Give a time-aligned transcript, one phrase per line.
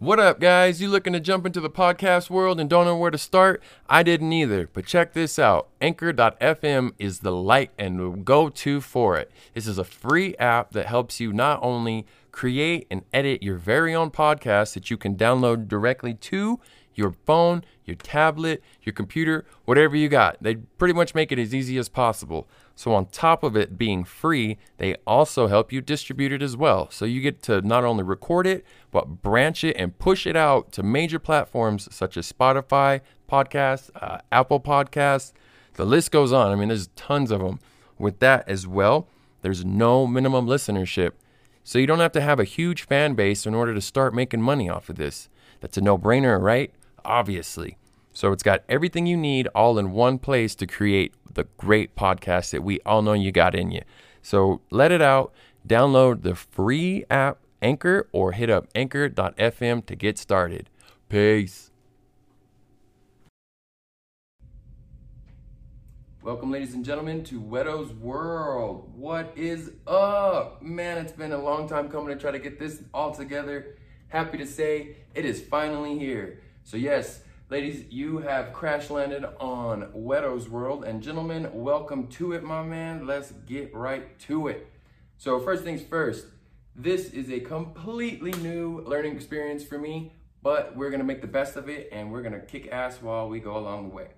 [0.00, 0.80] What up, guys?
[0.80, 3.62] You looking to jump into the podcast world and don't know where to start?
[3.86, 5.68] I didn't either, but check this out.
[5.82, 9.30] Anchor.fm is the light and go to for it.
[9.52, 13.94] This is a free app that helps you not only create and edit your very
[13.94, 16.58] own podcast that you can download directly to
[17.00, 20.36] your phone, your tablet, your computer, whatever you got.
[20.40, 22.46] They pretty much make it as easy as possible.
[22.76, 26.90] So, on top of it being free, they also help you distribute it as well.
[26.90, 30.72] So, you get to not only record it, but branch it and push it out
[30.72, 35.32] to major platforms such as Spotify, podcasts, uh, Apple Podcasts.
[35.74, 36.52] The list goes on.
[36.52, 37.60] I mean, there's tons of them.
[37.98, 39.08] With that as well,
[39.42, 41.12] there's no minimum listenership.
[41.64, 44.42] So, you don't have to have a huge fan base in order to start making
[44.42, 45.28] money off of this.
[45.60, 46.72] That's a no brainer, right?
[47.04, 47.76] Obviously.
[48.12, 52.50] So it's got everything you need all in one place to create the great podcast
[52.50, 53.82] that we all know you got in you.
[54.22, 55.32] So let it out.
[55.66, 60.70] Download the free app Anchor or hit up anchor.fm to get started.
[61.08, 61.70] Peace.
[66.22, 68.92] Welcome, ladies and gentlemen, to Whetto's World.
[68.94, 70.60] What is up?
[70.60, 73.78] Man, it's been a long time coming to try to get this all together.
[74.08, 76.40] Happy to say it is finally here.
[76.70, 80.84] So, yes, ladies, you have crash landed on Whetto's World.
[80.84, 83.08] And, gentlemen, welcome to it, my man.
[83.08, 84.70] Let's get right to it.
[85.18, 86.26] So, first things first,
[86.76, 90.12] this is a completely new learning experience for me,
[90.44, 93.40] but we're to make the best of it and we're to kick ass while we
[93.40, 94.10] go along the way.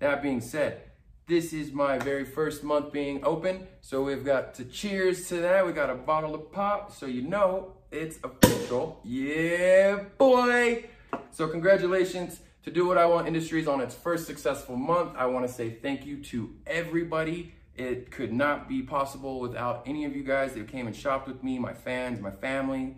[0.00, 0.82] That being said,
[1.28, 5.64] this is my very first month being open, so we've got to cheers to that.
[5.64, 8.98] We got a bottle of pop, so you know it's official.
[9.04, 10.86] Yeah, boy!
[11.30, 15.16] So, congratulations to Do What I Want Industries on its first successful month.
[15.16, 17.54] I want to say thank you to everybody.
[17.76, 21.42] It could not be possible without any of you guys that came and shopped with
[21.42, 22.96] me, my fans, my family,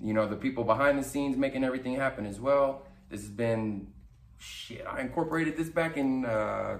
[0.00, 2.82] you know, the people behind the scenes making everything happen as well.
[3.10, 3.92] This has been
[4.38, 4.84] shit.
[4.86, 6.78] I incorporated this back in uh,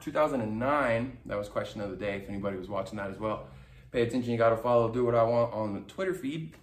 [0.00, 1.18] 2009.
[1.26, 2.16] That was question of the day.
[2.16, 3.48] If anybody was watching that as well,
[3.90, 4.30] pay attention.
[4.30, 6.54] You got to follow Do What I Want on the Twitter feed.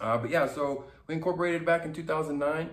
[0.00, 2.70] Uh, but yeah, so we incorporated back in 2009,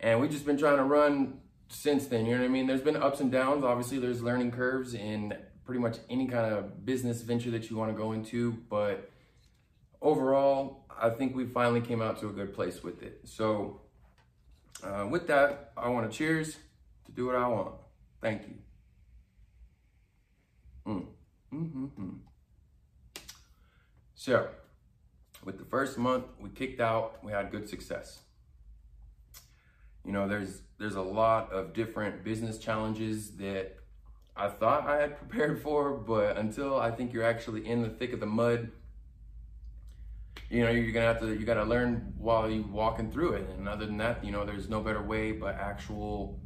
[0.00, 2.26] and we've just been trying to run since then.
[2.26, 2.66] You know what I mean?
[2.66, 3.64] There's been ups and downs.
[3.64, 5.34] Obviously, there's learning curves in
[5.64, 9.10] pretty much any kind of business venture that you want to go into, but
[10.00, 13.20] overall, I think we finally came out to a good place with it.
[13.24, 13.82] So,
[14.82, 16.56] uh, with that, I want to cheers
[17.06, 17.74] to do what I want.
[18.20, 18.54] Thank you.
[20.86, 21.06] Mm.
[21.52, 22.08] Mm-hmm.
[24.14, 24.48] So,
[25.48, 27.24] with the first month, we kicked out.
[27.24, 28.20] We had good success.
[30.04, 33.76] You know, there's there's a lot of different business challenges that
[34.36, 38.12] I thought I had prepared for, but until I think you're actually in the thick
[38.12, 38.70] of the mud,
[40.50, 43.48] you know, you're gonna have to you gotta learn while you're walking through it.
[43.56, 46.38] And other than that, you know, there's no better way but actual,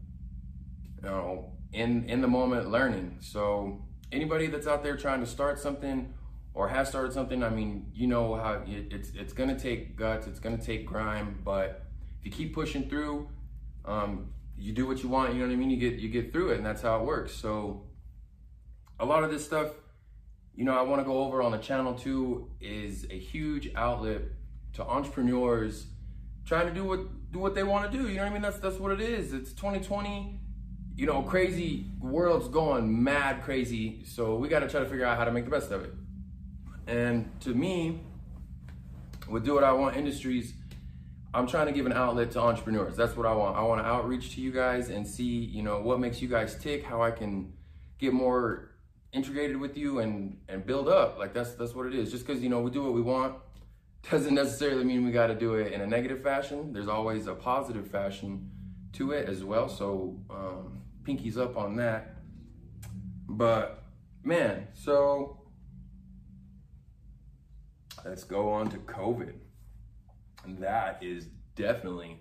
[1.03, 3.17] you know, in in the moment learning.
[3.19, 6.15] So anybody that's out there trying to start something
[6.55, 10.27] or has started something, I mean, you know how it, it's it's gonna take guts,
[10.27, 11.85] it's gonna take grime, but
[12.21, 13.29] if you keep pushing through,
[13.85, 15.33] um, you do what you want.
[15.33, 15.71] You know what I mean?
[15.71, 17.35] You get you get through it, and that's how it works.
[17.35, 17.85] So
[19.01, 19.71] a lot of this stuff,
[20.55, 24.23] you know, I want to go over on the channel too, is a huge outlet
[24.75, 25.87] to entrepreneurs
[26.45, 28.09] trying to do what do what they want to do.
[28.09, 28.43] You know what I mean?
[28.43, 29.33] That's that's what it is.
[29.33, 30.41] It's 2020
[30.95, 34.05] you know, crazy world's going mad crazy.
[34.05, 35.93] So we got to try to figure out how to make the best of it.
[36.87, 38.01] And to me,
[39.29, 40.55] with Do What I Want Industries,
[41.35, 42.97] I'm trying to give an outlet to entrepreneurs.
[42.97, 43.57] That's what I want.
[43.57, 46.57] I want to outreach to you guys and see, you know, what makes you guys
[46.57, 47.55] tick, how I can
[47.99, 48.73] get more
[49.13, 51.19] integrated with you and and build up.
[51.19, 52.11] Like that's that's what it is.
[52.11, 53.37] Just because you know we do what we want
[54.11, 56.73] doesn't necessarily mean we got to do it in a negative fashion.
[56.73, 58.51] There's always a positive fashion
[58.95, 59.69] to it as well.
[59.69, 62.17] So um, pinkies up on that.
[63.29, 63.85] But
[64.23, 65.42] man, so
[68.05, 69.35] let's go on to COVID.
[70.45, 72.21] And that is definitely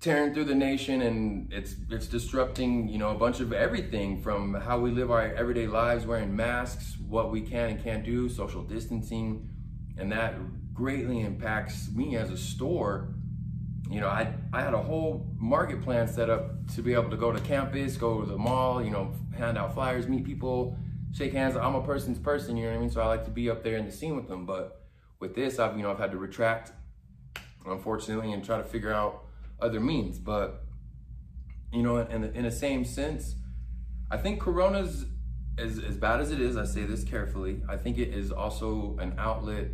[0.00, 4.54] tearing through the nation and it's it's disrupting, you know, a bunch of everything from
[4.54, 8.62] how we live our everyday lives, wearing masks, what we can and can't do, social
[8.62, 9.48] distancing,
[9.96, 10.34] and that
[10.74, 13.14] greatly impacts me as a store.
[13.90, 17.16] You know, I I had a whole market plan set up to be able to
[17.16, 20.76] go to campus, go to the mall, you know, hand out flyers, meet people,
[21.14, 21.56] shake hands.
[21.56, 22.90] I'm a person's person, you know what I mean?
[22.90, 24.44] So I like to be up there in the scene with them.
[24.44, 24.82] But
[25.20, 26.72] with this, I've you know I've had to retract,
[27.64, 29.24] unfortunately, and try to figure out
[29.60, 30.18] other means.
[30.18, 30.64] But
[31.72, 33.36] you know, in in the same sense,
[34.10, 35.06] I think Corona's
[35.56, 36.56] as as bad as it is.
[36.56, 37.62] I say this carefully.
[37.68, 39.68] I think it is also an outlet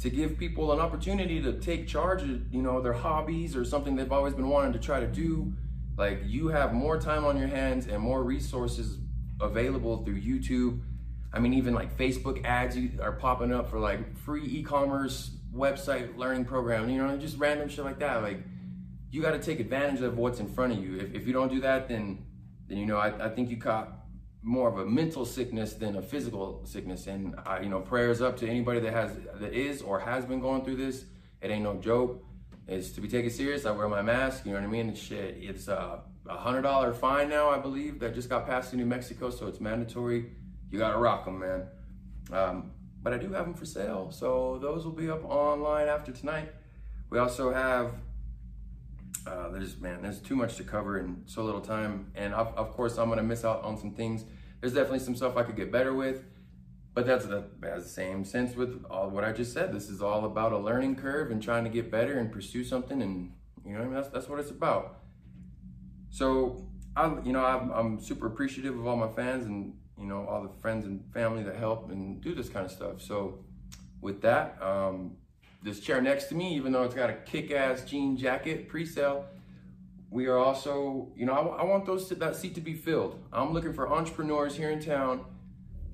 [0.00, 3.96] to give people an opportunity to take charge of, you know, their hobbies or something
[3.96, 5.52] they've always been wanting to try to do.
[5.98, 8.98] Like you have more time on your hands and more resources
[9.40, 10.80] available through YouTube.
[11.32, 16.44] I mean, even like Facebook ads are popping up for like free e-commerce website learning
[16.44, 18.22] program, you know, just random shit like that.
[18.22, 18.40] Like
[19.10, 20.96] you got to take advantage of what's in front of you.
[20.96, 22.24] If, if you don't do that, then,
[22.68, 23.92] then, you know, I, I think you caught
[24.42, 27.06] more of a mental sickness than a physical sickness.
[27.06, 30.40] And I, you know, prayers up to anybody that has that is or has been
[30.40, 31.04] going through this.
[31.42, 32.24] It ain't no joke.
[32.66, 33.66] It's to be taken serious.
[33.66, 34.46] I wear my mask.
[34.46, 34.94] You know what I mean?
[34.94, 36.00] Shit, it's uh,
[36.30, 39.48] a hundred dollar fine now, I believe, that just got passed in New Mexico, so
[39.48, 40.30] it's mandatory.
[40.70, 41.66] You gotta rock them, man.
[42.32, 42.70] Um,
[43.02, 46.52] but I do have them for sale, so those will be up online after tonight.
[47.08, 47.94] We also have
[49.26, 52.70] uh, there's man, there's too much to cover in so little time, and of, of,
[52.70, 54.24] course I'm gonna miss out on some things.
[54.60, 56.22] There's definitely some stuff I could get better with,
[56.94, 59.72] but that's the, that's the same sense with all what I just said.
[59.72, 63.02] This is all about a learning curve and trying to get better and pursue something,
[63.02, 63.32] and
[63.66, 65.00] you know that's that's what it's about.
[66.10, 66.66] So
[66.96, 70.42] I'm you know I'm, I'm super appreciative of all my fans and you know all
[70.42, 73.00] the friends and family that help and do this kind of stuff.
[73.00, 73.44] So
[74.00, 74.60] with that.
[74.62, 75.16] Um,
[75.62, 79.26] this chair next to me, even though it's got a kick-ass jean jacket pre-sale,
[80.10, 83.22] we are also, you know, I, I want those to, that seat to be filled.
[83.32, 85.24] I'm looking for entrepreneurs here in town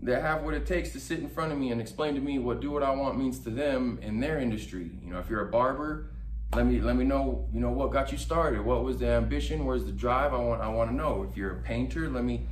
[0.02, 2.38] that have what it takes to sit in front of me and explain to me
[2.38, 4.90] what do what I want means to them in their industry.
[5.02, 6.10] You know, if you're a barber,
[6.56, 8.64] let me let me know, you know, what got you started.
[8.64, 9.64] What was the ambition?
[9.64, 10.32] Where's the drive?
[10.34, 11.26] I want I want to know.
[11.28, 12.46] If you're a painter, let me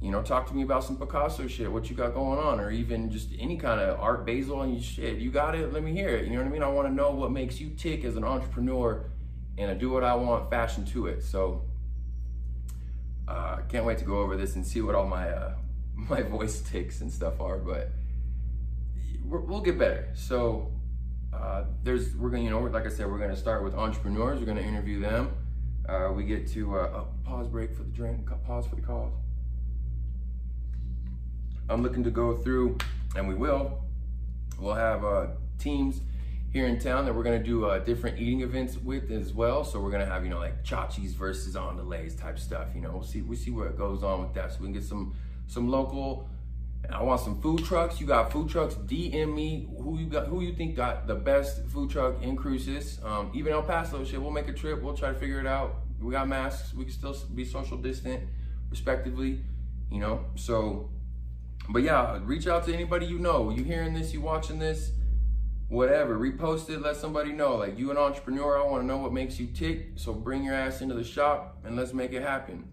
[0.00, 2.70] you know, talk to me about some Picasso shit, what you got going on, or
[2.70, 5.16] even just any kind of art Basel and shit.
[5.18, 6.26] You got it, let me hear it.
[6.26, 6.62] You know what I mean?
[6.62, 9.06] I want to know what makes you tick as an entrepreneur
[9.58, 11.22] and I do what I want, fashion to it.
[11.22, 11.62] So
[13.26, 15.54] uh, can't wait to go over this and see what all my uh,
[15.94, 17.90] my voice ticks and stuff are, but
[19.24, 20.08] we will get better.
[20.14, 20.70] So
[21.40, 24.40] uh, there's we're gonna you know like I said we're gonna start with entrepreneurs.
[24.40, 25.30] We're gonna interview them.
[25.88, 28.28] Uh, we get to uh, oh, pause break for the drink.
[28.44, 29.12] Pause for the cause.
[31.68, 32.78] I'm looking to go through,
[33.16, 33.82] and we will,
[34.58, 35.26] we'll have uh,
[35.58, 36.00] teams
[36.52, 39.64] here in town that we're gonna do uh, different eating events with as well.
[39.64, 42.80] So we're gonna have, you know, like Chachi's versus on the lays type stuff, you
[42.80, 44.52] know, we'll see, we'll see what goes on with that.
[44.52, 45.14] So we can get some,
[45.48, 46.28] some local,
[46.90, 48.00] I want some food trucks.
[48.00, 51.66] You got food trucks, DM me who you got, who you think got the best
[51.68, 53.00] food truck in Cruces.
[53.04, 54.82] Um, even El Paso shit, we'll make a trip.
[54.82, 55.76] We'll try to figure it out.
[56.00, 56.74] We got masks.
[56.74, 58.22] We can still be social distant
[58.70, 59.40] respectively,
[59.90, 60.26] you know?
[60.34, 60.90] So
[61.68, 63.50] but yeah, reach out to anybody you know.
[63.50, 64.92] You hearing this, you watching this,
[65.68, 66.16] whatever.
[66.16, 67.56] Repost it, let somebody know.
[67.56, 69.92] Like you an entrepreneur, I want to know what makes you tick.
[69.96, 72.68] So bring your ass into the shop and let's make it happen.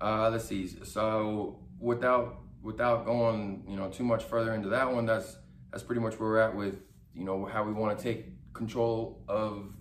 [0.00, 0.68] Uh, let's see.
[0.84, 5.36] So without without going, you know, too much further into that one, that's
[5.70, 6.76] that's pretty much where we're at with,
[7.14, 9.72] you know, how we want to take control of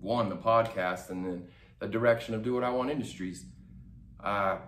[0.00, 1.46] one, the podcast, and then
[1.78, 3.46] the direction of Do What I Want Industries.
[4.22, 4.58] Uh,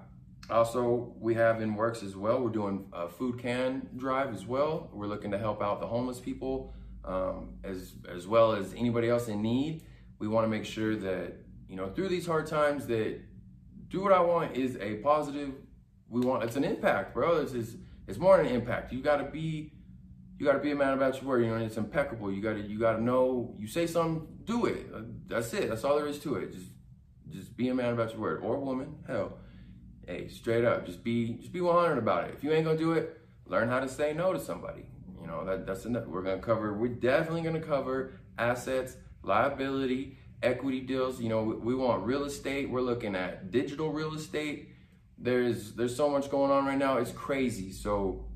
[0.50, 2.41] also, we have in works as well.
[2.41, 4.91] We're doing a food can drive as well.
[4.93, 6.73] We're looking to help out the homeless people
[7.05, 9.85] um, as as well as anybody else in need.
[10.19, 11.35] We want to make sure that
[11.69, 13.20] you know through these hard times that
[13.88, 15.55] do what I want is a positive.
[16.09, 17.43] We want it's an impact, bro.
[17.43, 18.93] This is it's more than an impact.
[18.93, 19.73] You got to be
[20.39, 21.45] you got to be a man about your word.
[21.45, 22.33] You know, it's impeccable.
[22.33, 23.55] You got to you got to know.
[23.59, 25.29] You say something, do it.
[25.29, 25.69] That's it.
[25.69, 26.53] That's all there is to it.
[26.53, 26.67] Just
[27.31, 28.96] just be a man about your word or woman.
[29.06, 29.39] Hell
[30.06, 32.34] hey, straight up, just be just be 100 about it.
[32.34, 34.87] If you ain't gonna do it, learn how to say no to somebody.
[35.20, 36.06] You know that that's enough.
[36.06, 36.75] We're gonna cover.
[36.75, 41.20] We're definitely gonna cover assets, liability, equity deals.
[41.20, 42.69] You know, we, we want real estate.
[42.69, 44.70] We're looking at digital real estate.
[45.19, 46.99] There's there's so much going on right now.
[46.99, 47.73] It's crazy.
[47.73, 48.27] So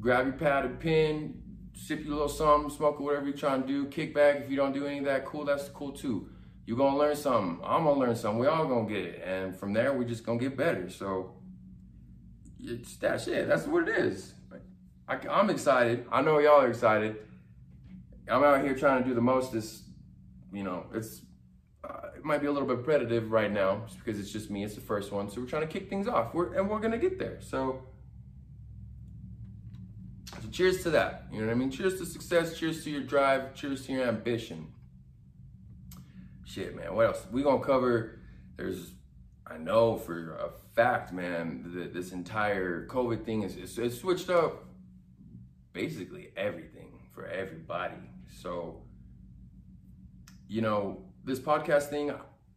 [0.00, 1.42] grab your pad and pen,
[1.74, 3.86] sip your little something, smoke or whatever you're trying to do.
[3.86, 4.36] Kick back.
[4.36, 5.44] If you don't do any of that, cool.
[5.44, 6.28] That's cool too
[6.66, 7.64] you're gonna learn something.
[7.64, 8.38] I'm gonna learn something.
[8.38, 10.88] We all gonna get it, and from there we're just gonna get better.
[10.90, 11.34] So
[12.60, 13.48] it's shit.
[13.48, 14.34] That's what it is.
[15.08, 16.06] I, am excited.
[16.10, 17.16] I know y'all are excited.
[18.30, 19.52] I'm out here trying to do the most.
[19.52, 19.82] This,
[20.52, 21.22] you know, it's
[22.22, 24.64] it might be a little bit repetitive right now, just because it's just me.
[24.64, 26.34] It's the first one, so we're trying to kick things off.
[26.34, 27.38] We're and we're gonna get there.
[27.40, 27.82] So.
[30.42, 31.26] So cheers to that.
[31.30, 31.70] You know what I mean?
[31.70, 32.58] Cheers to success.
[32.58, 33.54] Cheers to your drive.
[33.54, 34.72] Cheers to your ambition
[36.52, 37.26] shit, man, what else?
[37.30, 38.18] We gonna cover.
[38.56, 38.92] There's,
[39.46, 44.28] I know for a fact, man, that this entire COVID thing is it's, it's switched
[44.28, 44.64] up
[45.72, 48.10] basically everything for everybody.
[48.40, 48.82] So,
[50.48, 52.12] you know, this podcast thing,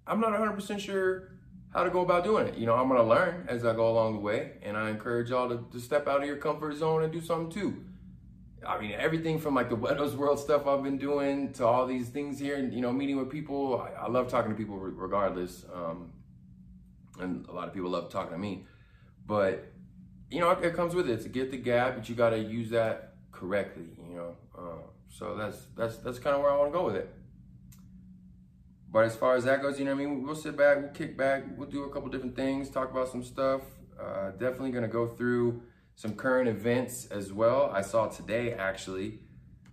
[0.07, 1.31] I'm not 100% sure
[1.73, 2.57] how to go about doing it.
[2.57, 5.49] You know, I'm gonna learn as I go along the way, and I encourage y'all
[5.49, 7.83] to, to step out of your comfort zone and do something too.
[8.65, 12.09] I mean, everything from like the Whetto's World stuff I've been doing to all these
[12.09, 13.81] things here, and you know, meeting with people.
[13.81, 16.13] I, I love talking to people regardless, um,
[17.19, 18.65] and a lot of people love talking to me.
[19.27, 19.71] But
[20.31, 21.21] you know, it, comes with it.
[21.21, 23.89] To get the gap, but you got to use that correctly.
[24.09, 26.95] You know, uh, so that's that's that's kind of where I want to go with
[26.95, 27.13] it.
[28.95, 30.23] But as far as that goes, you know what I mean?
[30.23, 33.25] We'll sit back, we'll kick back, we'll do a couple different things, talk about some
[33.25, 33.59] stuff.
[34.01, 35.63] Uh, definitely going to go through
[35.95, 37.69] some current events as well.
[37.73, 39.19] I saw today actually,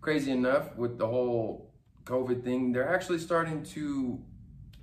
[0.01, 4.21] crazy enough, with the whole COVID thing, they're actually starting to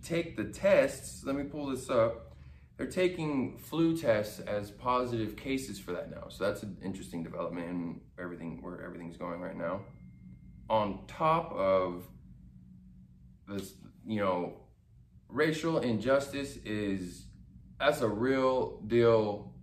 [0.05, 1.25] take the tests.
[1.25, 2.37] Let me pull this up.
[2.77, 6.29] They're taking flu tests as positive cases for that now.
[6.29, 9.81] So that's an interesting development in everything where everything's going right now.
[10.69, 12.05] On top of
[13.45, 13.73] this
[14.09, 14.53] you know,
[15.27, 17.27] racial injustice is
[17.79, 19.53] that's a real deal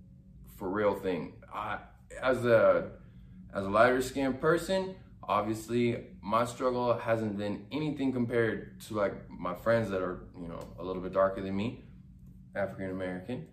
[0.56, 1.32] for real thing.
[1.52, 1.78] I
[2.22, 2.92] as a
[3.52, 9.52] as a lighter skinned person, obviously my struggle hasn't been anything compared to like my
[9.56, 11.84] friends that are, you know, a little bit darker than me,
[12.54, 13.48] African American.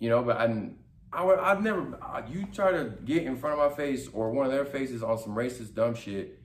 [0.00, 0.68] You know, but I
[1.14, 1.98] I would, I've never,
[2.28, 5.16] you try to get in front of my face or one of their faces on
[5.18, 6.40] some racist dumb shit,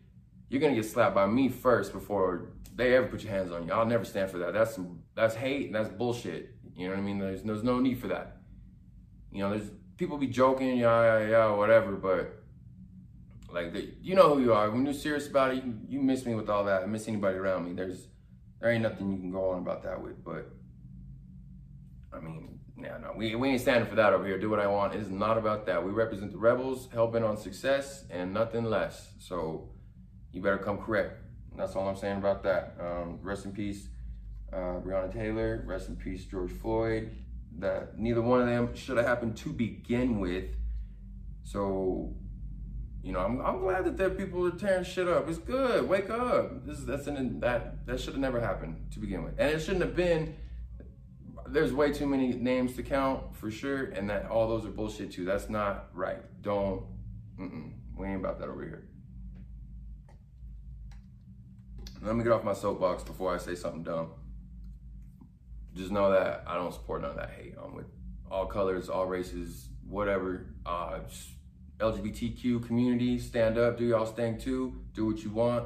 [0.47, 3.73] you're gonna get slapped by me first before they ever put your hands on you.
[3.73, 4.53] I'll never stand for that.
[4.53, 4.79] That's
[5.15, 6.55] that's hate and that's bullshit.
[6.75, 7.19] You know what I mean?
[7.19, 8.37] There's there's no need for that.
[9.31, 12.43] You know, there's people be joking, yeah, yeah, yeah, whatever, but
[13.51, 14.69] like the, you know who you are.
[14.69, 16.83] When you're serious about it, you, you miss me with all that.
[16.83, 17.73] I miss anybody around me.
[17.73, 18.07] There's
[18.59, 20.23] there ain't nothing you can go on about that with.
[20.23, 20.51] But
[22.13, 24.37] I mean, yeah, no, we we ain't standing for that over here.
[24.37, 24.95] Do what I want.
[24.95, 25.83] It's not about that.
[25.83, 29.13] We represent the rebels, helping on success and nothing less.
[29.19, 29.69] So
[30.33, 31.21] you better come correct.
[31.57, 32.75] That's all I'm saying about that.
[32.79, 33.87] Um, rest in peace,
[34.51, 35.63] uh, Breonna Taylor.
[35.65, 37.15] Rest in peace, George Floyd.
[37.59, 40.45] That neither one of them should have happened to begin with.
[41.43, 42.13] So,
[43.01, 45.29] you know, I'm, I'm glad that there people are tearing shit up.
[45.29, 45.87] It's good.
[45.87, 46.65] Wake up.
[46.65, 49.83] This that's an, that that should have never happened to begin with, and it shouldn't
[49.83, 50.35] have been.
[51.47, 55.11] There's way too many names to count for sure, and that all those are bullshit
[55.11, 55.25] too.
[55.25, 56.17] That's not right.
[56.41, 56.83] Don't.
[57.37, 58.89] we ain't about that over here.
[62.05, 64.11] Let me get off my soapbox before I say something dumb.
[65.73, 67.55] Just know that I don't support none of that hate.
[67.61, 67.87] I'm with
[68.29, 70.45] all colors, all races, whatever.
[70.65, 70.99] Uh,
[71.79, 75.65] LGBTQ community, stand up, do y'all thing too, do what you want.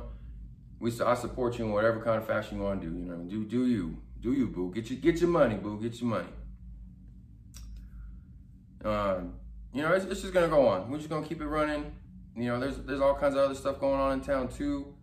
[0.79, 2.97] We I support you in whatever kind of fashion you want to do.
[2.97, 4.71] You know, do do you, do you, boo?
[4.73, 5.79] Get your get your money, boo.
[5.79, 6.29] Get your money.
[8.85, 9.33] Um,
[9.73, 10.89] you know, it's, it's just gonna go on.
[10.89, 11.91] We're just gonna keep it running.
[12.35, 14.95] You know, there's there's all kinds of other stuff going on in town too.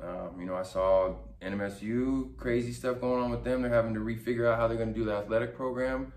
[0.00, 3.62] Um, you know, I saw NMSU, crazy stuff going on with them.
[3.62, 6.12] They're having to refigure out how they're going to do the athletic program.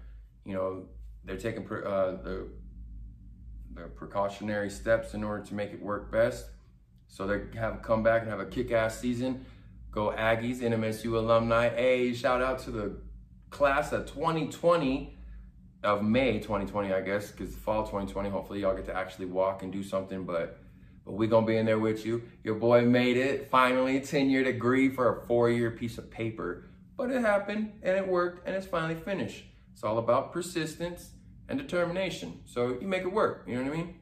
[0.45, 0.85] You know,
[1.23, 2.47] they're taking uh, the
[3.73, 6.45] the precautionary steps in order to make it work best.
[7.07, 9.45] So they have come back and have a kick-ass season.
[9.91, 11.69] Go Aggies, NMSU alumni.
[11.69, 12.97] Hey, shout out to the
[13.49, 15.17] class of 2020
[15.83, 18.29] of May 2020, I guess, because fall 2020.
[18.29, 20.23] Hopefully, y'all get to actually walk and do something.
[20.23, 20.60] But
[21.05, 22.23] but we're gonna be in there with you.
[22.43, 26.69] Your boy made it finally, 10 year degree for a four year piece of paper.
[26.97, 29.45] But it happened and it worked and it's finally finished.
[29.73, 31.11] It's all about persistence
[31.49, 32.41] and determination.
[32.45, 33.95] So you make it work, you know what I mean?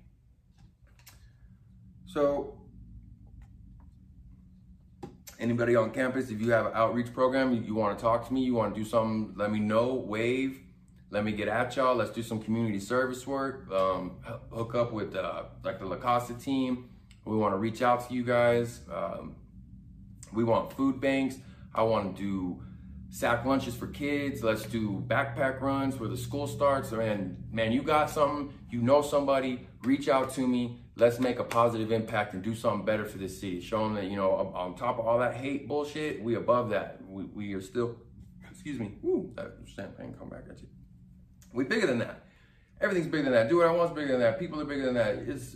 [2.06, 2.58] So,
[5.40, 8.34] anybody on campus, if you have an outreach program, you, you want to talk to
[8.34, 10.60] me, you want to do something, let me know, wave,
[11.12, 11.96] let me get at y'all.
[11.96, 13.72] Let's do some community service work.
[13.72, 14.18] Um,
[14.52, 16.89] hook up with uh, like the La Casa team.
[17.26, 18.82] We want to reach out to you guys.
[18.92, 19.36] Um,
[20.34, 21.36] we want food banks.
[21.74, 22.64] I want to do
[23.10, 24.44] sack lunches for kids.
[24.44, 26.92] Let's do backpack runs where the school starts.
[26.92, 30.80] And man, you got something, you know somebody, reach out to me.
[30.96, 33.62] Let's make a positive impact and do something better for this city.
[33.62, 37.00] Show them that, you know, on top of all that hate bullshit, we above that.
[37.08, 37.96] We, we are still,
[38.52, 40.68] excuse me, ooh, that champagne come back at you.
[41.54, 42.24] We bigger than that.
[42.82, 43.50] Everything's bigger than that.
[43.50, 44.40] Do what I want's bigger than that.
[44.40, 45.16] People are bigger than that.
[45.16, 45.56] It's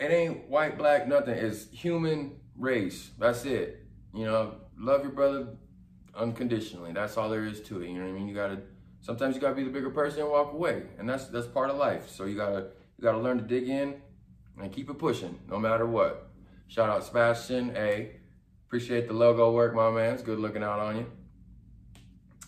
[0.00, 1.34] it ain't white, black, nothing.
[1.34, 3.10] It's human race.
[3.18, 3.84] That's it.
[4.14, 5.48] You know, love your brother
[6.16, 6.92] unconditionally.
[6.92, 7.88] That's all there is to it.
[7.88, 8.28] You know what I mean?
[8.28, 8.60] You gotta
[9.00, 10.82] sometimes you gotta be the bigger person and walk away.
[10.98, 12.08] And that's that's part of life.
[12.08, 13.96] So you gotta you gotta learn to dig in
[14.60, 16.30] and keep it pushing, no matter what.
[16.68, 17.76] Shout out Sebastian.
[17.76, 18.10] A.
[18.66, 20.14] Appreciate the logo work, my man.
[20.14, 21.06] It's good looking out on you.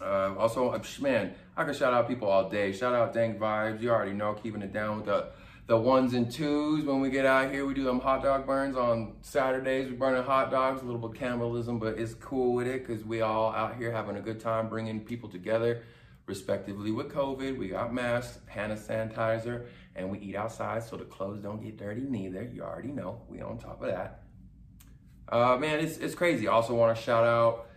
[0.03, 2.73] Uh, also, uh, man, I can shout out people all day.
[2.73, 3.81] Shout out Dank Vibes.
[3.81, 5.31] You already know, keeping it down with the
[5.71, 6.85] the ones and twos.
[6.85, 9.89] When we get out here, we do them hot dog burns on Saturdays.
[9.89, 13.05] We're burning hot dogs, a little bit of cannibalism, but it's cool with it because
[13.05, 15.85] we all out here having a good time, bringing people together,
[16.27, 17.57] respectively with COVID.
[17.57, 22.01] We got masks, hand sanitizer, and we eat outside so the clothes don't get dirty
[22.01, 22.43] neither.
[22.53, 23.21] You already know.
[23.29, 24.25] We on top of that.
[25.29, 26.49] Uh, man, it's, it's crazy.
[26.49, 27.69] Also want to shout out,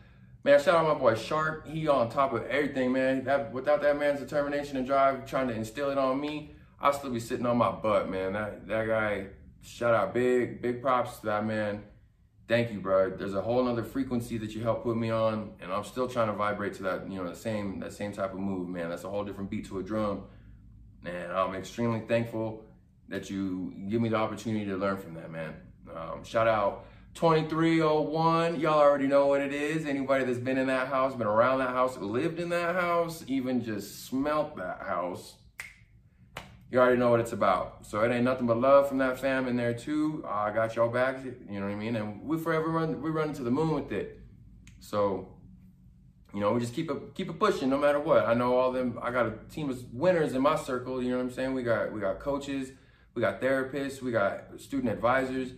[0.44, 1.68] man, shout out my boy Shark.
[1.68, 3.24] He on top of everything, man.
[3.26, 6.53] That Without that man's determination and drive, trying to instill it on me,
[6.84, 8.34] I'll still be sitting on my butt, man.
[8.34, 9.28] That, that guy,
[9.62, 11.84] shout out big, big props to that man.
[12.50, 13.12] Thank you, bro.
[13.12, 16.28] There's a whole other frequency that you helped put me on, and I'm still trying
[16.28, 18.90] to vibrate to that, you know, the same that same type of move, man.
[18.90, 20.24] That's a whole different beat to a drum.
[21.06, 22.66] And I'm extremely thankful
[23.08, 25.54] that you give me the opportunity to learn from that, man.
[25.96, 28.60] Um, shout out 2301.
[28.60, 29.86] Y'all already know what it is.
[29.86, 33.64] Anybody that's been in that house, been around that house, lived in that house, even
[33.64, 35.36] just smelt that house,
[36.74, 37.86] you already know what it's about.
[37.86, 40.26] So it ain't nothing but love from that fam in there too.
[40.28, 41.96] I got y'all back, you know what I mean?
[41.96, 44.20] And we forever run, we run to the moon with it.
[44.80, 45.30] So,
[46.34, 48.26] you know, we just keep it keep it pushing no matter what.
[48.26, 49.00] I know all them.
[49.02, 51.02] I got a team of winners in my circle.
[51.02, 51.54] You know what I'm saying?
[51.54, 52.72] We got we got coaches,
[53.14, 55.52] we got therapists, we got student advisors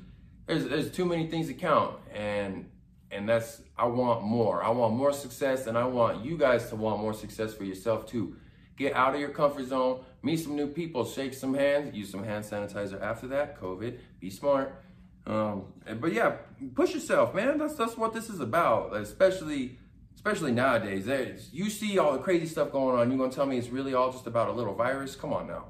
[0.46, 2.70] there's there's too many things to count and
[3.12, 4.64] and that's I want more.
[4.64, 8.06] I want more success and I want you guys to want more success for yourself
[8.06, 8.36] too.
[8.78, 12.24] Get out of your comfort zone, meet some new people, shake some hands, use some
[12.24, 14.82] hand sanitizer after that, COVID, be smart.
[15.26, 16.36] Um, but yeah,
[16.76, 17.58] push yourself, man.
[17.58, 19.80] That's that's what this is about, especially
[20.16, 21.06] especially nowadays.
[21.06, 23.10] There's, you see all the crazy stuff going on.
[23.10, 25.16] You're gonna tell me it's really all just about a little virus?
[25.16, 25.66] Come on now.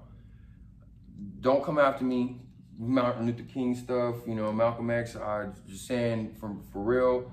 [1.42, 2.42] Don't come after me.
[2.78, 7.32] Martin Luther King stuff, you know, Malcolm X, I just saying from for real,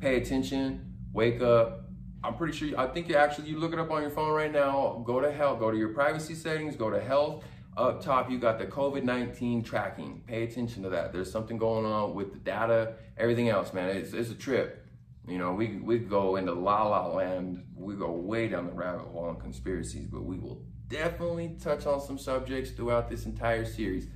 [0.00, 1.85] pay attention, wake up.
[2.24, 4.50] I'm pretty sure, I think you actually, you look it up on your phone right
[4.50, 7.44] now, go to health, go to your privacy settings, go to health.
[7.76, 10.22] Up top, you got the COVID-19 tracking.
[10.26, 11.12] Pay attention to that.
[11.12, 13.90] There's something going on with the data, everything else, man.
[13.90, 14.86] It's, it's a trip.
[15.28, 17.64] You know, we, we go into la la land.
[17.74, 22.00] We go way down the rabbit hole on conspiracies, but we will definitely touch on
[22.00, 24.06] some subjects throughout this entire series.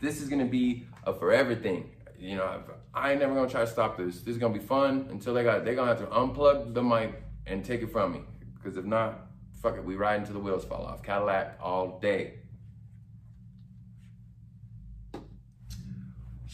[0.00, 1.90] This is gonna be a forever thing.
[2.18, 2.62] You know,
[2.94, 4.20] I ain't never gonna try to stop this.
[4.20, 7.23] This is gonna be fun until they got they're gonna have to unplug the mic
[7.46, 8.20] and take it from me.
[8.54, 9.26] Because if not,
[9.62, 11.02] fuck it, we ride until the wheels fall off.
[11.02, 12.34] Cadillac all day.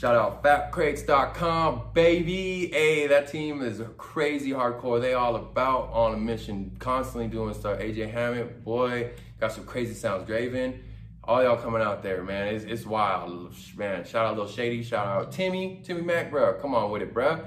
[0.00, 2.68] Shout out fatcrates.com, baby.
[2.68, 4.98] Hey, that team is crazy hardcore.
[4.98, 7.80] They all about on a mission, constantly doing stuff.
[7.80, 10.26] AJ Hammett, boy, got some crazy sounds.
[10.26, 10.80] Draven,
[11.22, 12.54] all y'all coming out there, man.
[12.54, 14.06] It's, it's wild, man.
[14.06, 14.82] Shout out Little Shady.
[14.82, 16.54] Shout out Timmy, Timmy Mac, bro.
[16.54, 17.38] Come on with it, bro.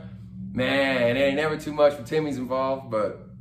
[0.52, 3.33] Man, it ain't never too much for Timmy's involved, but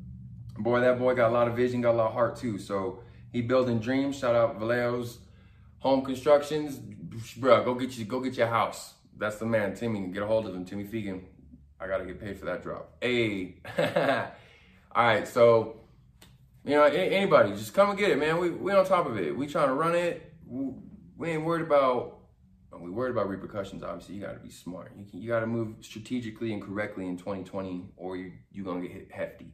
[0.63, 2.59] boy, that boy got a lot of vision, got a lot of heart too.
[2.59, 4.19] So he building dreams.
[4.19, 5.19] Shout out Vallejo's
[5.79, 6.77] Home Constructions,
[7.37, 7.65] bro.
[7.65, 8.95] Go get you, go get your house.
[9.17, 10.09] That's the man, Timmy.
[10.09, 11.23] Get a hold of him, Timmy Fegan.
[11.81, 12.97] I gotta get paid for that drop.
[13.01, 13.57] Hey,
[14.93, 15.27] all right.
[15.27, 15.81] So
[16.65, 18.39] you know, anybody, just come and get it, man.
[18.39, 19.37] We we on top of it.
[19.37, 20.33] We trying to run it.
[20.47, 22.19] We ain't worried about.
[22.79, 23.83] We worried about repercussions.
[23.83, 24.93] Obviously, you got to be smart.
[24.97, 28.93] You you got to move strategically and correctly in 2020, or you you gonna get
[28.93, 29.53] hit hefty.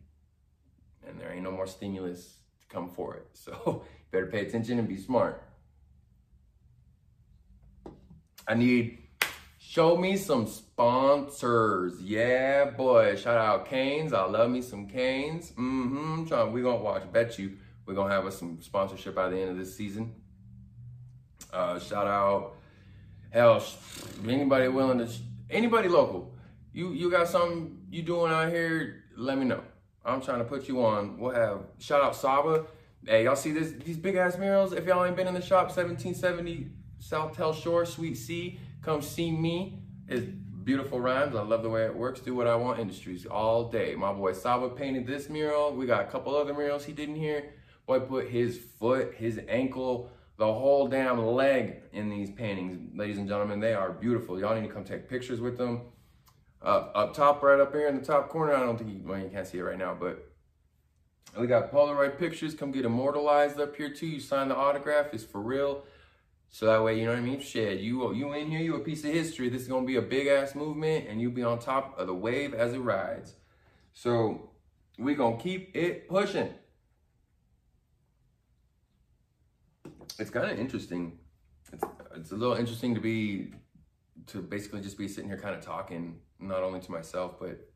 [1.06, 3.26] And there ain't no more stimulus to come for it.
[3.32, 5.42] So better pay attention and be smart.
[8.46, 8.98] I need
[9.60, 12.00] Show me some sponsors.
[12.00, 13.16] Yeah, boy.
[13.16, 14.14] Shout out Canes.
[14.14, 15.50] I love me some Canes.
[15.50, 16.24] Mm-hmm.
[16.24, 17.02] Trying, we gonna watch.
[17.12, 17.58] Bet you
[17.88, 20.14] we're gonna have us some sponsorship by the end of this season.
[21.50, 22.56] Uh, shout out,
[23.30, 23.64] hell,
[24.28, 25.08] anybody willing to,
[25.48, 26.34] anybody local.
[26.74, 29.04] You you got something you doing out here?
[29.16, 29.62] Let me know.
[30.08, 31.18] I'm trying to put you on.
[31.18, 32.64] We'll have shout out Saba.
[33.06, 34.72] Hey, y'all see this these big ass murals?
[34.72, 38.58] If y'all ain't been in the shop, 1770 South Telshor, Suite C.
[38.82, 39.82] Come see me.
[40.08, 40.26] It's
[40.64, 41.36] beautiful rhymes.
[41.36, 42.20] I love the way it works.
[42.20, 43.94] Do what I want industries all day.
[43.94, 45.74] My boy Saba painted this mural.
[45.74, 47.54] We got a couple other murals he did not here.
[47.86, 52.96] Boy put his foot, his ankle, the whole damn leg in these paintings.
[52.96, 54.38] Ladies and gentlemen, they are beautiful.
[54.38, 55.82] Y'all need to come take pictures with them.
[56.60, 58.54] Up, up top, right up here in the top corner.
[58.54, 60.28] I don't think you, well, you can't see it right now, but
[61.38, 62.54] we got Polaroid pictures.
[62.54, 64.06] Come get immortalized up here too.
[64.06, 65.12] You sign the autograph.
[65.12, 65.84] It's for real.
[66.50, 67.40] So that way, you know what I mean?
[67.40, 69.48] Shit, you you in here, you a piece of history.
[69.48, 72.14] This is gonna be a big ass movement, and you'll be on top of the
[72.14, 73.34] wave as it rides.
[73.92, 74.50] So
[74.98, 76.54] we gonna keep it pushing.
[80.18, 81.18] It's kind of interesting.
[81.72, 81.84] It's
[82.16, 83.52] it's a little interesting to be
[84.28, 87.68] to basically just be sitting here kind of talking, not only to myself, but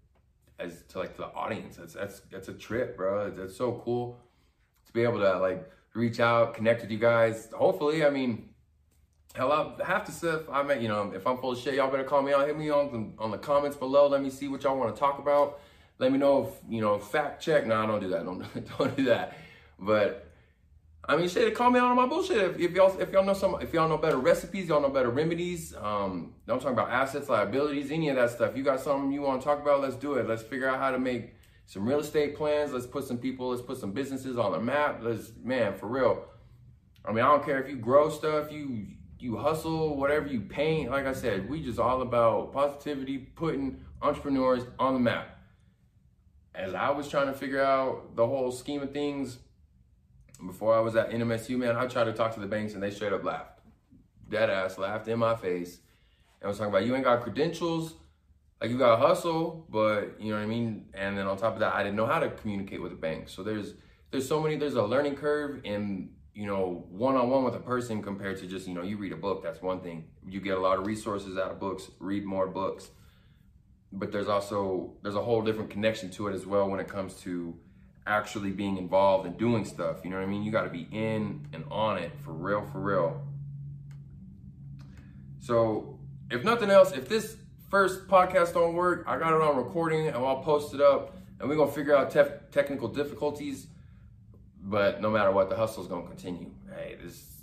[0.58, 1.76] as to like to the audience.
[1.76, 3.30] That's that's that's a trip, bro.
[3.30, 4.20] That's so cool
[4.86, 7.48] to be able to like reach out, connect with you guys.
[7.52, 8.48] Hopefully, I mean
[9.34, 11.90] Hell, I have to say, I mean, you know, if I'm full of shit, y'all
[11.90, 12.46] better call me out.
[12.46, 14.06] Hit me on the, on the comments below.
[14.06, 15.60] Let me see what y'all want to talk about.
[15.98, 17.66] Let me know if, you know, fact check.
[17.66, 18.24] No, I don't do that.
[18.26, 19.38] Don't, don't do that.
[19.78, 20.30] But
[21.04, 22.36] I mean, shit, out on my bullshit.
[22.36, 25.10] If, if y'all if y'all know some if y'all know better recipes, y'all know better
[25.10, 25.74] remedies.
[25.74, 28.56] Um, don't talk about assets, liabilities, any of that stuff.
[28.56, 29.80] You got something you want to talk about?
[29.80, 30.28] Let's do it.
[30.28, 31.34] Let's figure out how to make
[31.66, 32.72] some real estate plans.
[32.72, 33.48] Let's put some people.
[33.48, 35.00] Let's put some businesses on the map.
[35.02, 36.24] Let's man for real.
[37.04, 38.86] I mean, I don't care if you grow stuff, you
[39.18, 40.90] you hustle, whatever you paint.
[40.90, 45.38] Like I said, we just all about positivity, putting entrepreneurs on the map.
[46.54, 49.38] As I was trying to figure out the whole scheme of things
[50.46, 52.90] before I was at NMSU, man, I tried to talk to the banks and they
[52.90, 53.60] straight up laughed.
[54.28, 55.78] Dead ass laughed in my face.
[56.40, 57.94] And was talking about you ain't got credentials,
[58.60, 60.86] like you got a hustle, but you know what I mean?
[60.94, 63.28] And then on top of that, I didn't know how to communicate with the bank.
[63.28, 63.74] So there's
[64.10, 67.60] there's so many, there's a learning curve in you know, one on one with a
[67.60, 70.04] person compared to just, you know, you read a book, that's one thing.
[70.26, 72.90] You get a lot of resources out of books, read more books.
[73.92, 77.14] But there's also there's a whole different connection to it as well when it comes
[77.22, 77.54] to
[78.06, 79.98] actually being involved and doing stuff.
[80.04, 80.42] You know what I mean?
[80.42, 83.22] You got to be in and on it for real, for real.
[85.40, 85.98] So,
[86.30, 87.36] if nothing else, if this
[87.70, 91.48] first podcast don't work, I got it on recording and I'll post it up and
[91.48, 93.66] we're going to figure out te- technical difficulties
[94.62, 96.50] but no matter what, the hustle is gonna continue.
[96.74, 97.42] Hey, this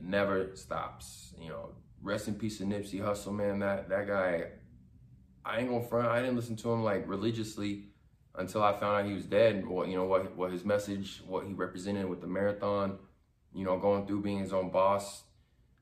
[0.00, 1.34] never stops.
[1.38, 3.58] You know, rest in peace to Nipsey Hussle, man.
[3.58, 4.44] That that guy,
[5.44, 6.08] I ain't gonna front.
[6.08, 7.88] I didn't listen to him like religiously
[8.36, 9.66] until I found out he was dead.
[9.66, 12.98] What you know, what what his message, what he represented with the marathon.
[13.54, 15.22] You know, going through being his own boss.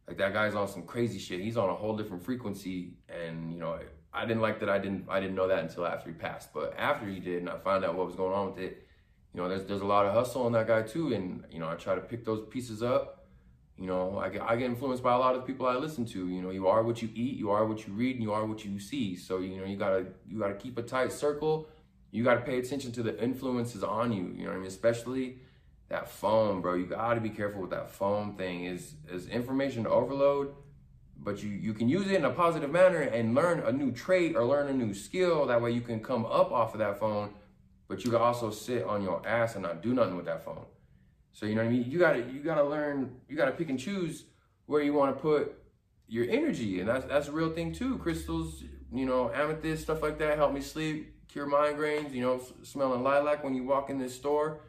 [0.07, 1.41] Like that guy's on some crazy shit.
[1.41, 3.79] He's on a whole different frequency, and you know,
[4.12, 4.69] I didn't like that.
[4.69, 6.53] I didn't I didn't know that until after he passed.
[6.53, 8.87] But after he did, and I found out what was going on with it
[9.35, 11.69] you know, there's there's a lot of hustle in that guy too, and you know,
[11.69, 13.27] I try to pick those pieces up.
[13.79, 16.29] You know, I get I get influenced by a lot of people I listen to.
[16.29, 18.45] You know, you are what you eat, you are what you read, and you are
[18.45, 19.17] what you see.
[19.17, 21.69] So you know, you gotta you gotta keep a tight circle.
[22.12, 24.33] You gotta pay attention to the influences on you.
[24.37, 24.68] You know what I mean?
[24.68, 25.38] Especially
[25.88, 26.75] that phone, bro.
[26.75, 28.66] You gotta be careful with that phone thing.
[28.66, 30.55] Is is information overload,
[31.18, 34.37] but you you can use it in a positive manner and learn a new trait
[34.37, 35.46] or learn a new skill.
[35.46, 37.31] That way, you can come up off of that phone
[37.92, 40.64] but you can also sit on your ass and not do nothing with that phone.
[41.33, 41.90] So you know what I mean?
[41.90, 44.25] You gotta you gotta learn, you gotta pick and choose
[44.64, 45.53] where you wanna put
[46.09, 46.81] your energy.
[46.81, 47.98] And that's that's a real thing too.
[47.98, 53.03] Crystals, you know, amethyst, stuff like that help me sleep, cure migraines, you know, smelling
[53.03, 54.61] lilac when you walk in this store.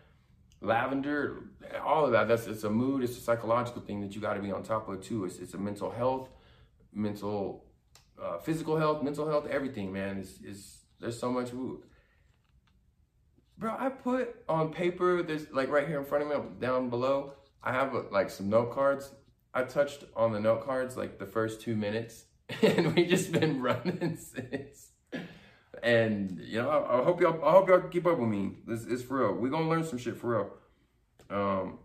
[0.62, 1.44] Lavender,
[1.84, 2.30] all of that.
[2.30, 5.02] That's it's a mood, it's a psychological thing that you gotta be on top of
[5.04, 5.26] too.
[5.26, 6.30] It's it's a mental health,
[6.94, 7.66] mental
[8.22, 10.20] uh, physical health, mental health, everything, man.
[10.20, 11.52] Is is there's so much
[13.58, 17.34] Bro, I put on paper this like right here in front of me, down below.
[17.62, 19.12] I have like some note cards.
[19.54, 22.26] I touched on the note cards like the first two minutes,
[22.62, 24.93] and we just been running since.
[25.84, 28.54] And you know, I, I hope y'all, I hope y'all keep up with me.
[28.66, 29.34] This is for real.
[29.36, 30.50] We gonna learn some shit for real.
[31.30, 31.80] Um,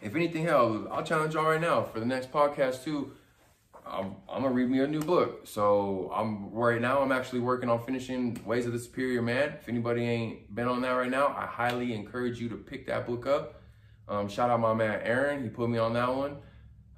[0.00, 3.12] if anything else, I'll challenge y'all right now for the next podcast too.
[3.86, 5.46] I'm, I'm, gonna read me a new book.
[5.46, 7.02] So I'm right now.
[7.02, 9.54] I'm actually working on finishing Ways of the Superior Man.
[9.60, 13.06] If anybody ain't been on that right now, I highly encourage you to pick that
[13.06, 13.62] book up.
[14.08, 15.42] Um, shout out my man Aaron.
[15.42, 16.38] He put me on that one.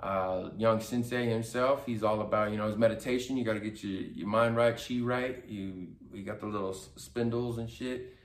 [0.03, 1.87] Uh, young sensei himself.
[1.87, 3.37] He's all about you know his meditation.
[3.37, 5.45] You got to get your, your mind right, chi right.
[5.47, 8.17] You you got the little spindles and shit.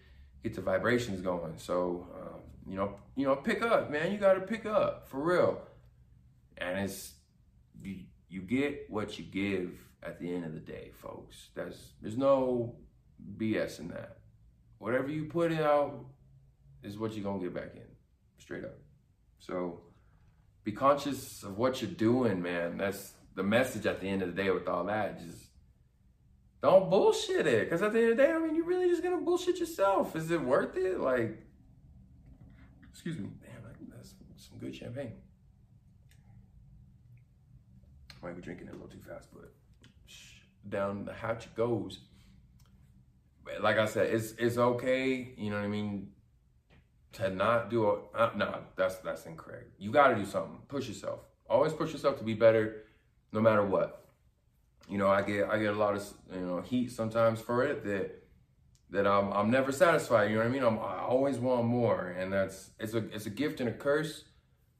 [0.41, 1.53] Get the vibrations going.
[1.57, 4.11] So uh, you know you know pick up, man.
[4.11, 5.61] You got to pick up for real.
[6.57, 7.13] And it's
[7.83, 11.49] you, you get what you give at the end of the day, folks.
[11.53, 12.75] That's there's no
[13.37, 14.17] BS in that.
[14.79, 16.05] Whatever you put out
[16.81, 17.87] is what you're gonna get back in,
[18.39, 18.79] straight up.
[19.37, 19.81] So
[20.67, 22.75] be conscious of what you're doing, man.
[22.75, 25.17] That's the message at the end of the day with all that.
[25.17, 25.45] Just
[26.61, 27.69] don't bullshit it.
[27.69, 30.13] Cause at the end of the day, I mean, you're really just gonna bullshit yourself.
[30.17, 30.99] Is it worth it?
[30.99, 31.41] Like,
[32.91, 35.13] excuse me, damn, that's some good champagne.
[38.21, 39.53] Might be drinking it a little too fast, but
[40.67, 42.01] down the hatch goes.
[43.61, 45.33] Like I said, it's it's okay.
[45.37, 46.09] You know what I mean.
[47.17, 49.71] To not do a uh, no, that's that's incorrect.
[49.79, 50.59] You got to do something.
[50.67, 51.21] Push yourself.
[51.49, 52.83] Always push yourself to be better,
[53.31, 54.05] no matter what.
[54.87, 57.83] You know, I get I get a lot of you know heat sometimes for it
[57.85, 58.23] that
[58.91, 60.29] that I'm I'm never satisfied.
[60.29, 60.63] You know what I mean?
[60.63, 64.25] I'm, I always want more, and that's it's a it's a gift and a curse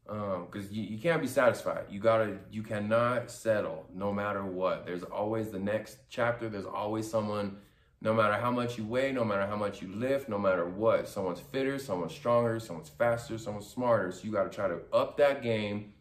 [0.08, 4.86] because um, you, you can't be satisfied you gotta you cannot settle no matter what
[4.86, 7.58] there's always the next chapter there's always someone
[8.02, 11.08] no matter how much you weigh no matter how much you lift no matter what
[11.08, 14.12] someone's fitter someone's stronger someone's faster someone's smarter.
[14.12, 15.94] So you got to try to up that game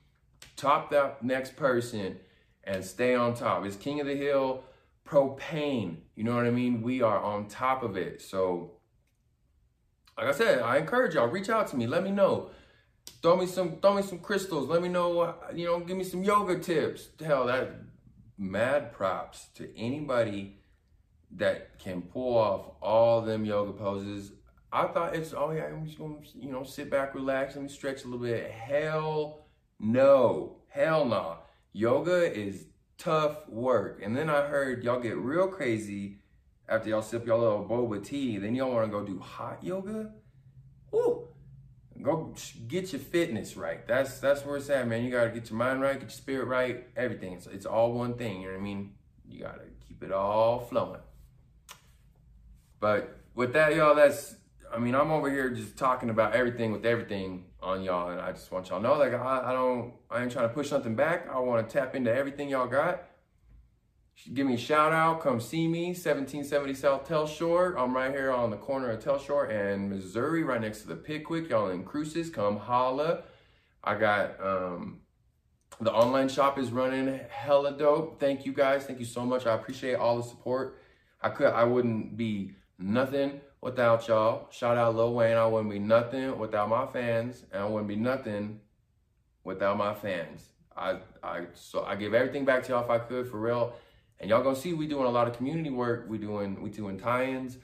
[0.56, 2.18] top that next person
[2.64, 3.64] and stay on top.
[3.64, 4.64] It's king of the hill
[5.06, 5.98] propane.
[6.14, 6.82] You know what i mean?
[6.82, 8.20] We are on top of it.
[8.20, 8.72] So
[10.18, 11.86] like i said i encourage y'all reach out to me.
[11.86, 12.50] Let me know.
[13.22, 14.68] Throw me some throw me some crystals.
[14.68, 17.08] Let me know, you know, give me some yoga tips.
[17.24, 17.70] Hell, that
[18.36, 20.58] mad props to anybody
[21.32, 24.32] that can pull off all them yoga poses.
[24.72, 27.68] I thought it's oh yeah, I'm just gonna you know sit back, relax, let me
[27.68, 28.50] stretch a little bit.
[28.50, 29.46] Hell
[29.78, 31.38] no, hell no.
[31.72, 32.66] Yoga is
[32.98, 34.00] tough work.
[34.02, 36.18] And then I heard y'all get real crazy
[36.68, 38.38] after y'all sip your little boba tea.
[38.38, 40.12] Then y'all want to go do hot yoga.
[40.90, 41.28] Woo!
[42.02, 42.34] Go
[42.68, 43.86] get your fitness right.
[43.86, 45.04] That's that's where it's at, man.
[45.04, 47.32] You gotta get your mind right, get your spirit right, everything.
[47.34, 48.42] It's, it's all one thing.
[48.42, 48.94] You know what I mean?
[49.26, 51.00] You gotta keep it all flowing.
[52.80, 54.36] But with that, y'all, that's
[54.72, 58.32] I mean, I'm over here just talking about everything with everything on y'all, and I
[58.32, 61.28] just want y'all know, like, I, I don't, I ain't trying to push something back.
[61.32, 63.02] I want to tap into everything y'all got.
[64.32, 65.20] Give me a shout out.
[65.20, 67.78] Come see me, 1770 South Telshor.
[67.78, 71.48] I'm right here on the corner of Telshor and Missouri, right next to the Pickwick.
[71.48, 73.24] Y'all in Cruces, come holla.
[73.84, 75.00] I got um,
[75.80, 78.18] the online shop is running hella dope.
[78.18, 78.84] Thank you guys.
[78.84, 79.46] Thank you so much.
[79.46, 80.80] I appreciate all the support.
[81.20, 84.48] I could, I wouldn't be nothing without y'all.
[84.50, 85.36] Shout out Lil Wayne.
[85.36, 88.60] I wouldn't be nothing without my fans, and I wouldn't be nothing
[89.44, 90.50] without my fans.
[90.76, 93.74] I I so I give everything back to y'all if I could for real.
[94.20, 96.06] And y'all gonna see we doing a lot of community work.
[96.08, 97.58] We doing we doing tie-ins.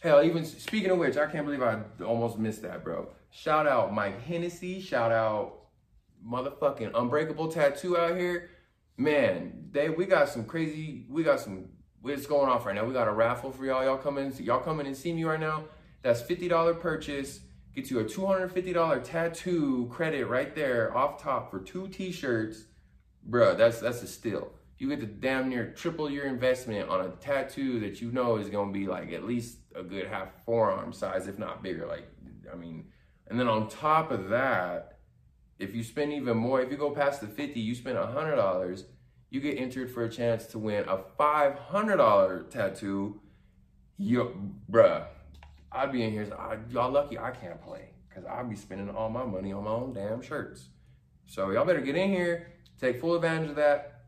[0.00, 3.08] Hell, even speaking of which, I can't believe I almost missed that, bro.
[3.30, 4.80] Shout out Mike Hennessy.
[4.80, 5.60] Shout out
[6.26, 8.50] motherfucking Unbreakable Tattoo out here.
[8.96, 11.06] Man, they we got some crazy.
[11.08, 11.68] We got some
[12.04, 12.84] what's going off right now.
[12.84, 13.82] We got a raffle for y'all.
[13.82, 15.64] Y'all come in, y'all come in and see me right now.
[16.02, 17.40] That's $50 purchase.
[17.74, 22.66] Gets you a $250 tattoo credit right there off top for two t-shirts.
[23.28, 24.52] Bruh, that's that's a steal.
[24.78, 28.50] You get to damn near triple your investment on a tattoo that you know is
[28.50, 31.86] gonna be like at least a good half forearm size, if not bigger.
[31.86, 32.06] Like,
[32.52, 32.84] I mean,
[33.28, 34.98] and then on top of that,
[35.58, 38.36] if you spend even more, if you go past the 50, you spend a hundred
[38.36, 38.84] dollars
[39.34, 43.20] you get entered for a chance to win a $500 tattoo.
[43.98, 44.32] Yo,
[44.70, 45.06] bruh,
[45.72, 49.10] I'd be in here, I, y'all lucky I can't play because I'd be spending all
[49.10, 50.68] my money on my own damn shirts.
[51.26, 54.02] So y'all better get in here, take full advantage of that.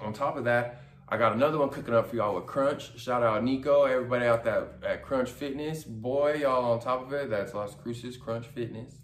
[0.00, 2.96] On top of that, I got another one cooking up for y'all with Crunch.
[3.00, 5.82] Shout out Nico, everybody out that at Crunch Fitness.
[5.82, 7.30] Boy, y'all on top of it.
[7.30, 8.94] That's Las Cruces Crunch Fitness.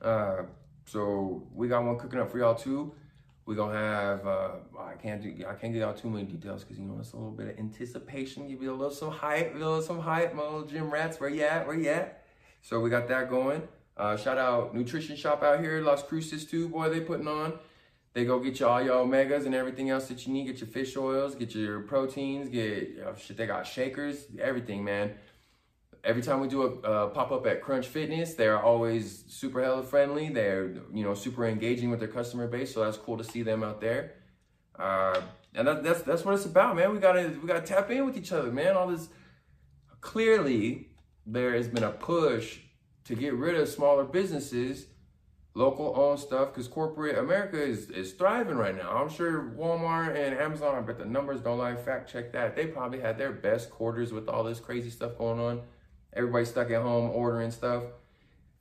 [0.00, 0.44] Uh,
[0.86, 2.94] so we got one cooking up for y'all too.
[3.44, 6.78] We're gonna have uh, I can't do I can't get out too many details because
[6.78, 8.48] you know it's a little bit of anticipation.
[8.48, 11.18] Give you a little some hype, a little some hype, my little gym rats.
[11.18, 11.66] Where you at?
[11.66, 12.24] Where you at?
[12.62, 13.66] So we got that going.
[13.96, 16.68] Uh, shout out Nutrition Shop out here, Las Cruces too.
[16.68, 17.58] Boy, they putting on.
[18.14, 20.46] They go get you all your omegas and everything else that you need.
[20.46, 23.36] Get your fish oils, get your proteins, get uh, shit.
[23.36, 25.14] They got shakers, everything, man
[26.04, 29.82] every time we do a uh, pop up at Crunch Fitness, they're always super hella
[29.82, 30.28] friendly.
[30.28, 33.62] They're you know super engaging with their customer base, so that's cool to see them
[33.62, 34.14] out there.
[34.78, 35.20] Uh,
[35.54, 36.92] and that, that's that's what it's about, man.
[36.92, 38.76] We gotta we gotta tap in with each other, man.
[38.76, 39.08] All this
[40.00, 40.88] clearly
[41.26, 42.58] there has been a push
[43.04, 44.86] to get rid of smaller businesses,
[45.54, 48.90] local owned stuff, because corporate America is is thriving right now.
[48.96, 51.76] I'm sure Walmart and Amazon, I bet the numbers don't lie.
[51.76, 52.56] Fact check that.
[52.56, 55.60] They probably had their best quarters with all this crazy stuff going on.
[56.14, 57.84] Everybody stuck at home ordering stuff.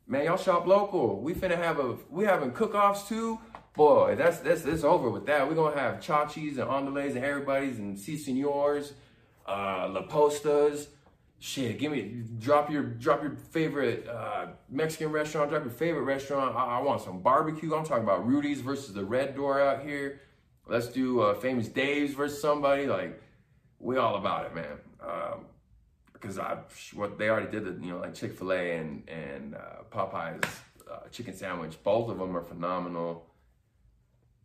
[0.08, 1.22] Man, y'all shop local.
[1.22, 3.40] We finna have a we having cook-offs too.
[3.76, 5.48] Boy, that's that's that's over with that.
[5.48, 8.94] We're gonna have chachis and andales and everybody's and si senors,
[9.48, 10.88] uh, la postas.
[11.40, 16.56] Shit, give me drop your drop your favorite uh, Mexican restaurant, drop your favorite restaurant.
[16.56, 17.74] I, I, want some barbecue.
[17.74, 20.22] I'm talking about Rudy's versus the Red Door out here.
[20.68, 22.86] Let's do uh, Famous Dave's versus somebody.
[22.86, 23.20] Like,
[23.80, 24.78] we all about it, man.
[25.02, 25.46] Um,
[26.22, 26.58] because I
[26.94, 30.44] what they already did the you know like Chick Fil A and and uh, Popeyes
[30.90, 31.78] uh, chicken sandwich.
[31.84, 33.26] Both of them are phenomenal.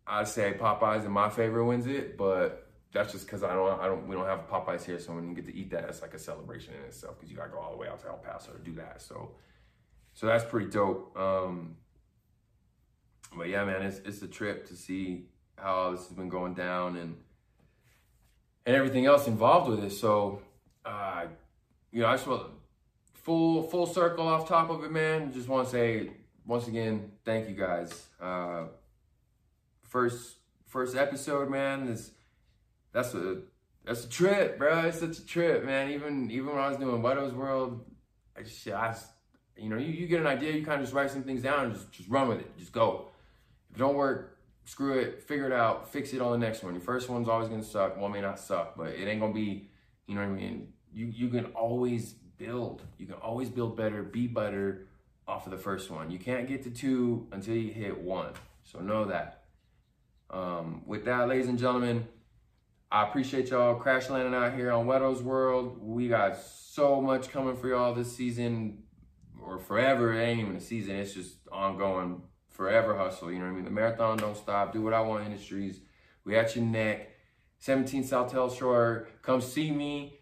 [0.05, 3.85] I say Popeyes and my favorite wins it, but that's just because I don't I
[3.85, 4.99] don't we don't have Popeyes here.
[4.99, 7.37] So when you get to eat that, it's like a celebration in itself because you
[7.37, 9.01] gotta go all the way out to El Paso to do that.
[9.01, 9.31] So
[10.13, 11.15] so that's pretty dope.
[11.17, 11.77] Um,
[13.35, 15.25] but yeah, man, it's it's a trip to see
[15.57, 17.17] how this has been going down and
[18.65, 19.91] and everything else involved with it.
[19.91, 20.41] So.
[20.85, 21.25] Uh,
[21.97, 22.43] you know, I just want
[23.23, 25.33] full full circle off top of it, man.
[25.33, 26.11] Just want to say
[26.45, 28.05] once again, thank you guys.
[28.21, 28.65] Uh,
[29.81, 30.35] first
[30.67, 31.87] first episode, man.
[31.87, 32.11] Is
[32.93, 33.39] that's a
[33.83, 34.81] that's a trip, bro.
[34.81, 35.89] It's such a trip, man.
[35.89, 37.83] Even even when I was doing Whetto's World,
[38.37, 38.95] I just, I
[39.57, 41.65] you know, you, you get an idea, you kind of just write some things down
[41.65, 43.07] and just just run with it, just go.
[43.71, 46.75] If it don't work, screw it, figure it out, fix it on the next one.
[46.75, 47.97] Your first one's always gonna suck.
[47.97, 49.71] Well, may not suck, but it ain't gonna be,
[50.05, 52.83] you know what I mean you you can always build.
[52.97, 54.87] You can always build better, be better,
[55.27, 56.09] off of the first one.
[56.09, 58.31] You can't get to two until you hit one.
[58.63, 59.43] So know that.
[60.29, 62.07] Um, with that, ladies and gentlemen,
[62.91, 65.77] I appreciate y'all crash landing out here on Whetto's World.
[65.81, 68.83] We got so much coming for y'all this season
[69.41, 70.13] or forever.
[70.13, 73.31] It ain't even a season, it's just ongoing, forever hustle.
[73.31, 73.65] You know what I mean?
[73.65, 74.73] The marathon don't stop.
[74.73, 75.81] Do what I want industries.
[76.23, 77.09] We at your neck.
[77.59, 79.07] 17 South Telshor.
[79.21, 80.16] Come see me.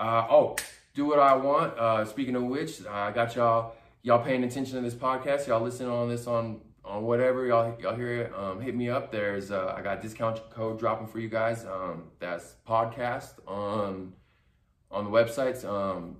[0.00, 0.56] Uh, oh,
[0.94, 1.78] do what I want.
[1.78, 5.46] Uh, speaking of which, I got y'all y'all paying attention to this podcast.
[5.46, 8.34] Y'all listening on this on on whatever y'all y'all hear it.
[8.34, 9.12] Um, hit me up.
[9.12, 11.66] There's uh, I got discount code dropping for you guys.
[11.66, 14.14] Um, that's podcast on
[14.90, 15.66] on the websites.
[15.66, 16.16] Um,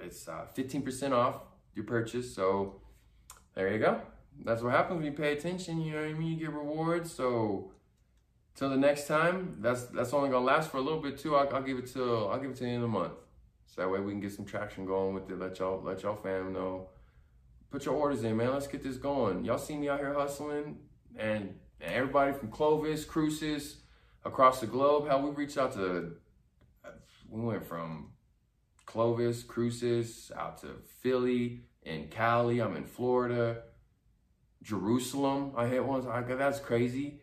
[0.00, 1.40] it's uh, 15% off
[1.74, 2.32] your purchase.
[2.32, 2.80] So
[3.56, 4.02] there you go.
[4.44, 5.80] That's what happens when you pay attention.
[5.80, 6.28] You know what I mean?
[6.28, 7.10] You get rewards.
[7.10, 7.72] So
[8.54, 11.36] till the next time, that's that's only gonna last for a little bit too.
[11.36, 13.14] I'll, I'll give it till I'll give it to the end of the month.
[13.66, 15.38] So that way we can get some traction going with it.
[15.38, 16.88] Let y'all let y'all fam know.
[17.70, 18.52] Put your orders in, man.
[18.52, 19.44] Let's get this going.
[19.44, 20.78] Y'all see me out here hustling,
[21.16, 23.78] and, and everybody from Clovis, Cruces,
[24.24, 25.08] across the globe.
[25.08, 26.12] How we reached out to.
[27.28, 28.12] We went from
[28.86, 30.68] Clovis, Cruces, out to
[31.00, 32.60] Philly, and Cali.
[32.60, 33.62] I'm in Florida,
[34.62, 35.52] Jerusalem.
[35.56, 36.06] I hit once.
[36.06, 37.22] I that's crazy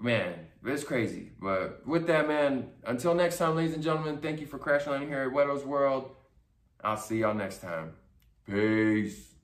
[0.00, 1.30] man, it's crazy.
[1.40, 5.06] But with that, man, until next time, ladies and gentlemen, thank you for crashing on
[5.06, 6.10] here at Whetto's World.
[6.82, 7.92] I'll see y'all next time.
[8.46, 9.35] Peace.